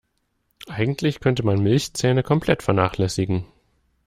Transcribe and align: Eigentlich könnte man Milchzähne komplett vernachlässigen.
Eigentlich 0.67 1.19
könnte 1.19 1.43
man 1.45 1.61
Milchzähne 1.61 2.23
komplett 2.23 2.63
vernachlässigen. 2.63 3.45